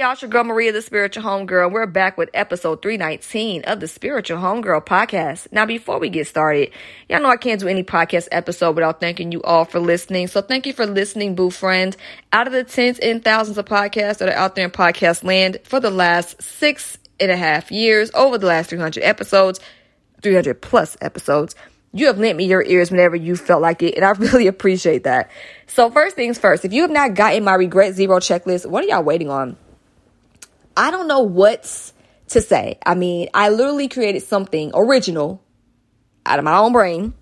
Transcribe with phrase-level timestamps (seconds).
[0.00, 1.72] Y'all, it's your girl Maria, the Spiritual Homegirl.
[1.72, 5.52] We're back with episode 319 of the Spiritual Homegirl podcast.
[5.52, 6.70] Now, before we get started,
[7.10, 10.28] y'all know I can't do any podcast episode without thanking you all for listening.
[10.28, 11.98] So thank you for listening, boo friends.
[12.32, 15.58] Out of the tens and thousands of podcasts that are out there in podcast land
[15.64, 19.60] for the last six and a half years, over the last 300 episodes,
[20.22, 21.54] 300 plus episodes,
[21.92, 25.04] you have lent me your ears whenever you felt like it, and I really appreciate
[25.04, 25.30] that.
[25.66, 28.86] So first things first, if you have not gotten my regret zero checklist, what are
[28.86, 29.58] y'all waiting on?
[30.80, 31.92] I don't know what's
[32.28, 32.78] to say.
[32.86, 35.44] I mean, I literally created something original
[36.24, 37.12] out of my own brain.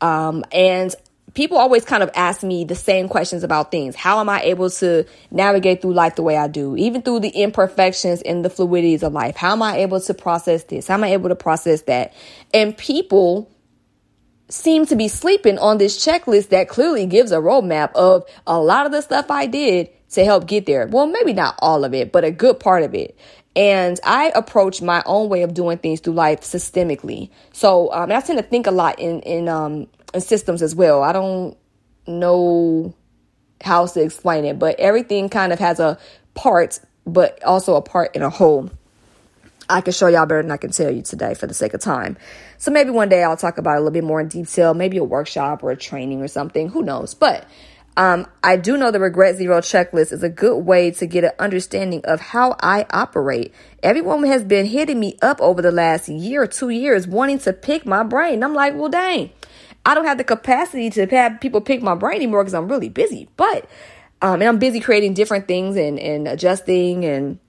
[0.00, 0.94] Um, and
[1.34, 3.94] people always kind of ask me the same questions about things.
[3.94, 7.28] How am I able to navigate through life the way I do, even through the
[7.28, 9.36] imperfections and the fluidities of life?
[9.36, 10.88] How am I able to process this?
[10.88, 12.14] How am I able to process that?
[12.54, 13.50] And people
[14.48, 18.86] seem to be sleeping on this checklist that clearly gives a roadmap of a lot
[18.86, 20.86] of the stuff I did to help get there.
[20.86, 23.18] Well, maybe not all of it, but a good part of it.
[23.54, 27.30] And I approach my own way of doing things through life systemically.
[27.52, 31.02] So um, I tend to think a lot in in, um, in systems as well.
[31.02, 31.56] I don't
[32.06, 32.94] know
[33.60, 35.98] how to explain it, but everything kind of has a
[36.34, 38.70] part, but also a part in a whole.
[39.70, 41.80] I can show y'all better than I can tell you today for the sake of
[41.80, 42.16] time.
[42.56, 44.96] So maybe one day I'll talk about it a little bit more in detail, maybe
[44.96, 46.68] a workshop or a training or something.
[46.68, 47.12] Who knows?
[47.12, 47.44] But
[47.98, 51.32] um, I do know the Regret Zero checklist is a good way to get an
[51.40, 53.52] understanding of how I operate.
[53.82, 57.52] Everyone has been hitting me up over the last year or two years wanting to
[57.52, 58.44] pick my brain.
[58.44, 59.30] I'm like, well, dang,
[59.84, 62.88] I don't have the capacity to have people pick my brain anymore because I'm really
[62.88, 63.28] busy.
[63.36, 63.68] But,
[64.22, 67.40] um, and I'm busy creating different things and, and adjusting and,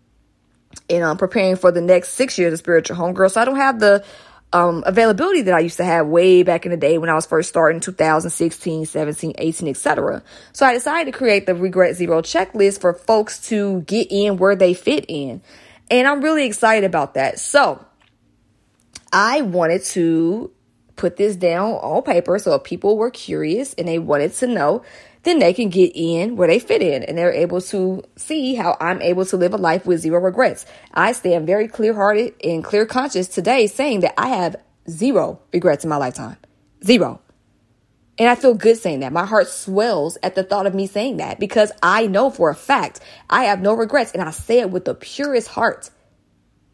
[0.89, 3.29] and um, preparing for the next six years of spiritual homegirl.
[3.29, 4.03] So I don't have the
[4.51, 7.25] um, availability that I used to have way back in the day when I was
[7.25, 10.23] first starting 2016, 17, 18, etc.
[10.53, 14.55] So I decided to create the Regret Zero checklist for folks to get in where
[14.55, 15.41] they fit in.
[15.91, 17.39] And I'm really excited about that.
[17.39, 17.85] So
[19.11, 20.51] I wanted to
[20.95, 24.83] put this down on paper so if people were curious and they wanted to know
[25.29, 28.75] then they can get in where they fit in and they're able to see how
[28.81, 30.65] I'm able to live a life with zero regrets.
[30.93, 34.55] I stand very clear hearted and clear conscious today saying that I have
[34.89, 36.37] zero regrets in my lifetime.
[36.83, 37.21] Zero.
[38.17, 39.13] And I feel good saying that.
[39.13, 42.55] My heart swells at the thought of me saying that because I know for a
[42.55, 45.89] fact I have no regrets and I say it with the purest heart,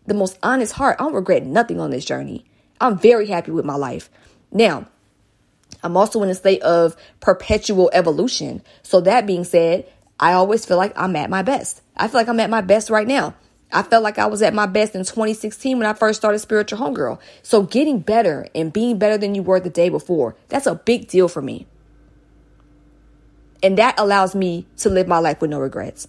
[0.07, 0.95] the most honest heart.
[0.99, 2.45] I don't regret nothing on this journey.
[2.81, 4.09] I'm very happy with my life.
[4.51, 4.87] Now,
[5.85, 8.63] I'm also in a state of perpetual evolution.
[8.81, 9.87] So that being said,
[10.19, 11.81] I always feel like I'm at my best.
[11.95, 13.35] I feel like I'm at my best right now.
[13.71, 16.79] I felt like I was at my best in 2016 when I first started Spiritual
[16.79, 17.19] Homegirl.
[17.43, 21.07] So getting better and being better than you were the day before, that's a big
[21.07, 21.67] deal for me.
[23.61, 26.07] And that allows me to live my life with no regrets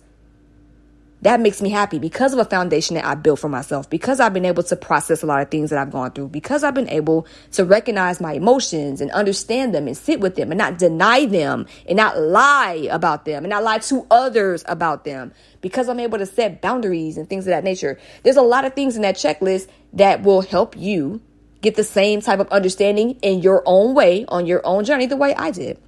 [1.26, 4.32] that makes me happy because of a foundation that I built for myself, because I've
[4.32, 6.88] been able to process a lot of things that I've gone through, because I've been
[6.88, 11.26] able to recognize my emotions and understand them and sit with them and not deny
[11.26, 15.32] them and not lie about them and not lie to others about them,
[15.62, 17.98] because I'm able to set boundaries and things of that nature.
[18.22, 21.20] There's a lot of things in that checklist that will help you
[21.60, 25.16] get the same type of understanding in your own way on your own journey the
[25.16, 25.80] way I did.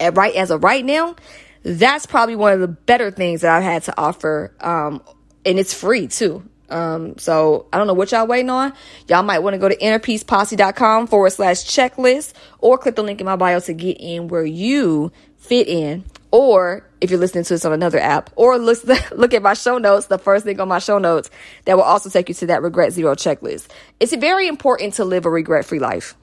[0.00, 1.16] And right as of right now,
[1.66, 4.54] that's probably one of the better things that I've had to offer.
[4.60, 5.02] Um,
[5.44, 6.48] and it's free too.
[6.68, 8.72] Um, so I don't know what y'all waiting on.
[9.08, 13.26] Y'all might want to go to innerpeaceposse.com forward slash checklist or click the link in
[13.26, 16.04] my bio to get in where you fit in.
[16.30, 19.78] Or if you're listening to this on another app, or look, look at my show
[19.78, 21.30] notes, the first thing on my show notes
[21.64, 23.68] that will also take you to that regret zero checklist.
[23.98, 26.14] It's very important to live a regret free life.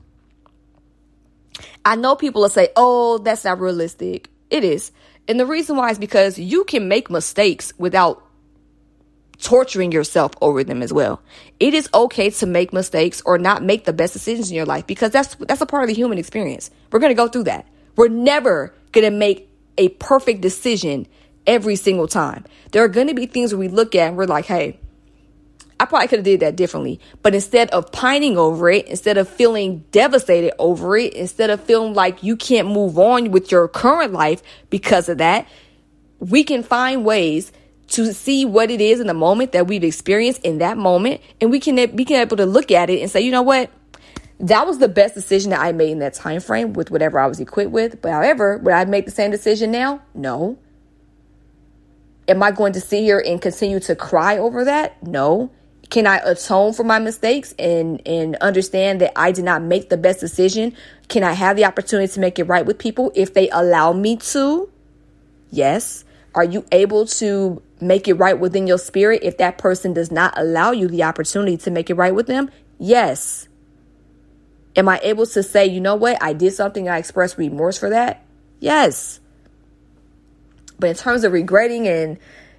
[1.84, 4.30] I know people will say, oh, that's not realistic.
[4.50, 4.92] It is.
[5.28, 8.24] And the reason why is because you can make mistakes without
[9.40, 11.22] torturing yourself over them as well.
[11.60, 14.88] It is okay to make mistakes or not make the best decisions in your life
[14.88, 16.72] because that's that's a part of the human experience.
[16.92, 17.68] We're going to go through that.
[17.96, 21.08] We're never going to make a perfect decision
[21.46, 22.46] every single time.
[22.72, 24.80] There are going to be things where we look at and we're like, "Hey,
[25.84, 27.02] I probably could have did that differently.
[27.22, 31.94] But instead of pining over it, instead of feeling devastated over it, instead of feeling
[31.94, 35.46] like you can't move on with your current life because of that,
[36.20, 37.52] we can find ways
[37.90, 41.52] to see what it is in the moment that we've experienced in that moment and
[41.52, 43.70] we can be able to look at it and say, "You know what?
[44.40, 47.28] That was the best decision that I made in that time frame with whatever I
[47.28, 48.02] was equipped with.
[48.02, 50.02] But however, would I make the same decision now?
[50.14, 50.58] No.
[52.30, 55.04] Am I going to sit here and continue to cry over that?
[55.06, 55.52] No.
[55.94, 59.96] Can I atone for my mistakes and, and understand that I did not make the
[59.96, 60.76] best decision?
[61.08, 64.18] Can I have the opportunity to make it right with people if they allow me
[64.18, 64.72] to?
[65.52, 66.04] Yes.
[66.34, 70.34] Are you able to make it right within your spirit if that person does not
[70.36, 72.50] allow you the opportunity to make it right with them?
[72.80, 73.48] Yes.
[74.76, 77.92] Am I able to say, you know what, I did something, I expressed remorse for
[77.92, 78.26] that?
[78.60, 79.20] Yes.
[80.80, 82.18] But in terms of regretting and,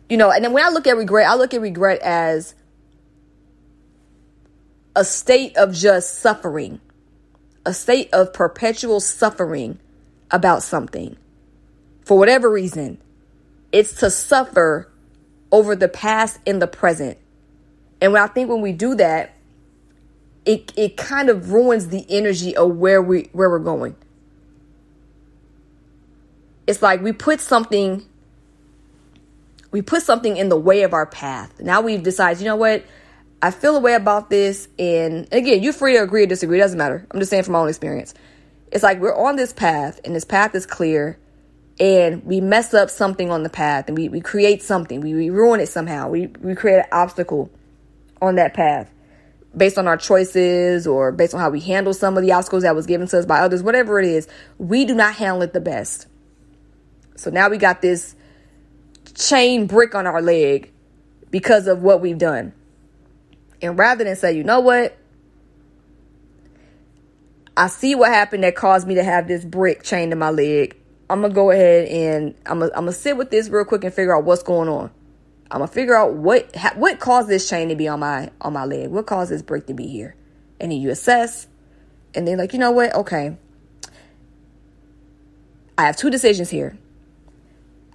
[0.08, 2.54] you know, and then when I look at regret, I look at regret as
[4.96, 6.80] a state of just suffering,
[7.66, 9.78] a state of perpetual suffering
[10.30, 11.16] about something
[12.04, 12.98] for whatever reason.
[13.72, 14.90] It's to suffer
[15.50, 17.18] over the past and the present.
[18.00, 19.34] And I think when we do that,
[20.44, 23.96] it it kind of ruins the energy of where we where we're going.
[26.66, 28.06] It's like we put something
[29.70, 31.60] we put something in the way of our path.
[31.60, 32.84] Now we've decided, you know what?
[33.44, 36.62] I feel a way about this and again, you're free to agree or disagree, it
[36.62, 37.06] doesn't matter.
[37.10, 38.14] I'm just saying from my own experience.
[38.72, 41.18] It's like we're on this path and this path is clear
[41.78, 45.02] and we mess up something on the path and we, we create something.
[45.02, 46.08] We, we ruin it somehow.
[46.08, 47.50] We, we create an obstacle
[48.22, 48.90] on that path
[49.54, 52.74] based on our choices or based on how we handle some of the obstacles that
[52.74, 54.26] was given to us by others, whatever it is,
[54.56, 56.06] we do not handle it the best.
[57.16, 58.16] So now we got this
[59.14, 60.72] chain brick on our leg
[61.30, 62.54] because of what we've done.
[63.62, 64.96] And rather than say, you know what?
[67.56, 70.76] I see what happened that caused me to have this brick chained to my leg.
[71.08, 73.94] I'm gonna go ahead and I'm gonna, I'm gonna sit with this real quick and
[73.94, 74.90] figure out what's going on.
[75.50, 78.54] I'm gonna figure out what ha- what caused this chain to be on my on
[78.54, 78.88] my leg.
[78.88, 80.16] What caused this brick to be here?
[80.58, 81.46] And then you assess,
[82.14, 82.94] and then like you know what?
[82.94, 83.36] Okay,
[85.78, 86.76] I have two decisions here.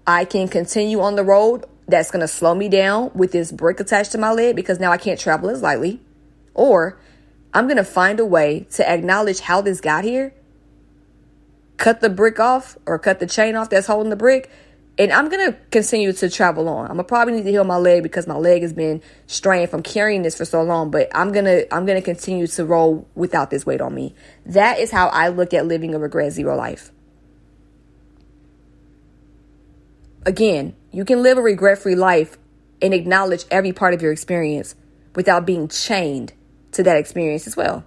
[0.05, 4.11] I can continue on the road that's gonna slow me down with this brick attached
[4.13, 6.01] to my leg because now I can't travel as lightly,
[6.53, 6.97] or
[7.53, 10.33] I'm gonna find a way to acknowledge how this got here,
[11.77, 14.49] cut the brick off or cut the chain off that's holding the brick
[14.99, 16.83] and I'm gonna continue to travel on.
[16.83, 19.81] I'm gonna probably need to heal my leg because my leg has been strained from
[19.81, 20.91] carrying this for so long.
[20.91, 24.13] But I'm gonna I'm gonna continue to roll without this weight on me.
[24.45, 26.91] That is how I look at living a regret zero life.
[30.25, 32.37] Again, you can live a regret free life
[32.81, 34.75] and acknowledge every part of your experience
[35.15, 36.33] without being chained
[36.71, 37.83] to that experience as well.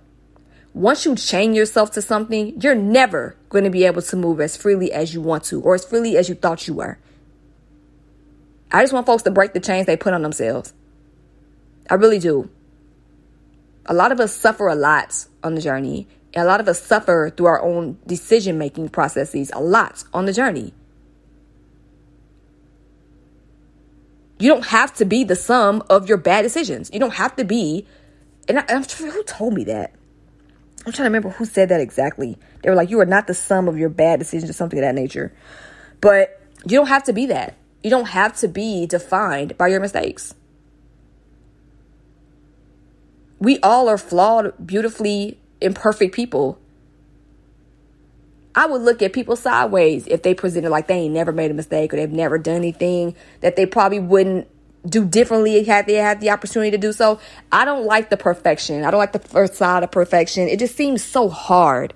[0.74, 4.56] Once you chain yourself to something, you're never going to be able to move as
[4.56, 6.98] freely as you want to or as freely as you thought you were.
[8.70, 10.72] I just want folks to break the chains they put on themselves.
[11.90, 12.48] I really do.
[13.84, 16.08] A lot of us suffer a lot on the journey.
[16.32, 20.24] And a lot of us suffer through our own decision making processes a lot on
[20.24, 20.72] the journey.
[24.42, 26.90] You don't have to be the sum of your bad decisions.
[26.92, 27.86] You don't have to be,
[28.48, 29.94] and I, am who told me that?
[30.84, 32.36] I'm trying to remember who said that exactly.
[32.60, 34.82] They were like, you are not the sum of your bad decisions or something of
[34.82, 35.32] that nature.
[36.00, 37.54] But you don't have to be that.
[37.84, 40.34] You don't have to be defined by your mistakes.
[43.38, 46.58] We all are flawed, beautifully imperfect people.
[48.54, 51.54] I would look at people sideways if they presented like they ain't never made a
[51.54, 54.48] mistake or they've never done anything that they probably wouldn't
[54.86, 57.18] do differently had they had the opportunity to do so.
[57.50, 58.84] I don't like the perfection.
[58.84, 60.48] I don't like the first side of perfection.
[60.48, 61.94] It just seems so hard,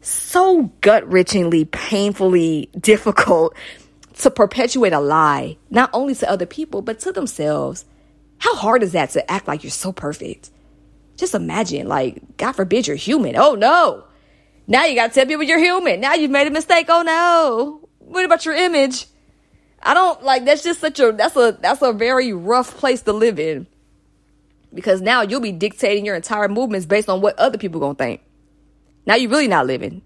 [0.00, 3.54] so gut wrenchingly, painfully difficult
[4.18, 7.84] to perpetuate a lie, not only to other people, but to themselves.
[8.38, 10.50] How hard is that to act like you're so perfect?
[11.16, 13.36] Just imagine, like, God forbid you're human.
[13.36, 14.04] Oh no.
[14.70, 16.00] Now you gotta tell people you're human.
[16.00, 16.86] Now you've made a mistake.
[16.88, 17.88] Oh no.
[17.98, 19.06] What about your image?
[19.82, 23.12] I don't like that's just such a that's a that's a very rough place to
[23.12, 23.66] live in.
[24.72, 28.20] Because now you'll be dictating your entire movements based on what other people gonna think.
[29.06, 30.02] Now you're really not living.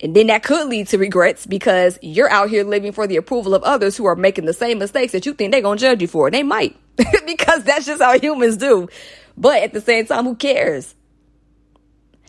[0.00, 3.54] And then that could lead to regrets because you're out here living for the approval
[3.54, 6.08] of others who are making the same mistakes that you think they're gonna judge you
[6.08, 6.28] for.
[6.28, 6.76] They might.
[7.24, 8.88] because that's just how humans do.
[9.36, 10.96] But at the same time, who cares?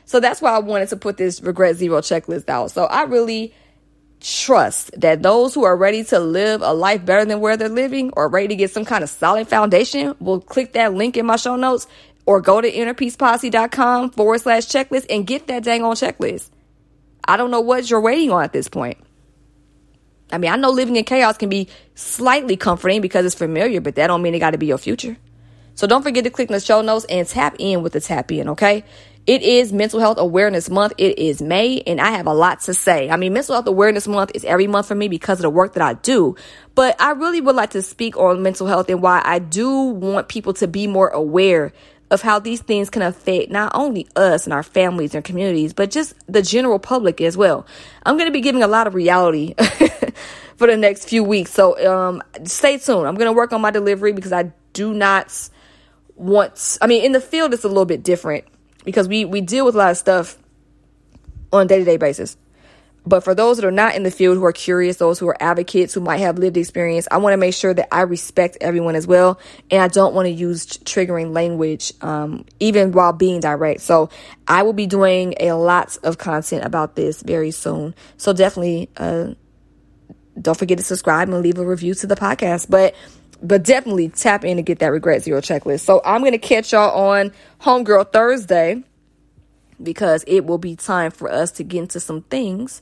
[0.08, 2.72] So that's why I wanted to put this regret zero checklist out.
[2.72, 3.54] So I really
[4.22, 8.12] trust that those who are ready to live a life better than where they're living
[8.16, 11.36] or ready to get some kind of solid foundation will click that link in my
[11.36, 11.88] show notes
[12.26, 16.50] or go to innerpeaceposse.com forward slash checklist and get that dang on checklist.
[17.28, 18.98] I don't know what you're waiting on at this point.
[20.32, 23.96] I mean, I know living in chaos can be slightly comforting because it's familiar, but
[23.96, 25.18] that don't mean it got to be your future.
[25.76, 28.50] So don't forget to click the show notes and tap in with the tap in,
[28.50, 28.86] okay?
[29.28, 30.94] It is Mental Health Awareness Month.
[30.98, 33.10] It is May, and I have a lot to say.
[33.10, 35.74] I mean, Mental Health Awareness Month is every month for me because of the work
[35.74, 36.38] that I do.
[36.76, 40.30] But I really would like to speak on mental health and why I do want
[40.30, 41.74] people to be more aware
[42.10, 45.92] of how these things can affect not only us and our families and communities, but
[45.92, 47.68] just the general public as well.
[48.06, 49.56] I'm going to be giving a lot of reality
[50.56, 51.52] for the next few weeks.
[51.52, 53.06] So um, stay tuned.
[53.06, 55.50] I'm going to work on my delivery because I do not
[56.16, 58.46] want, I mean, in the field, it's a little bit different
[58.88, 60.38] because we, we deal with a lot of stuff
[61.51, 62.38] on a day to day basis.
[63.06, 65.36] But for those that are not in the field, who are curious, those who are
[65.41, 68.96] advocates, who might have lived experience, I want to make sure that I respect everyone
[68.96, 69.41] as well.
[69.70, 73.82] And I don't want to use triggering language, um, even while being direct.
[73.82, 74.10] So
[74.48, 77.94] I will be doing a lot of content about this very soon.
[78.15, 79.34] So definitely, uh,
[80.41, 82.70] don't forget to subscribe and leave a review to the podcast.
[82.70, 82.96] But
[83.41, 85.82] but definitely tap in to get that regret zero checklist.
[85.82, 88.84] So I'm gonna catch y'all on Homegirl Thursday
[89.82, 92.82] because it will be time for us to get into some things.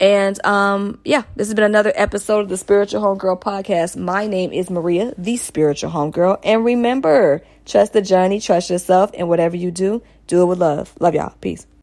[0.00, 3.96] And um, yeah, this has been another episode of the Spiritual Homegirl podcast.
[3.96, 6.40] My name is Maria, the Spiritual Homegirl.
[6.42, 10.92] And remember, trust the journey, trust yourself, and whatever you do, do it with love.
[11.00, 11.34] Love y'all.
[11.40, 11.66] Peace.